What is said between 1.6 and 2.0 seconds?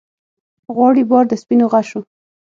غشو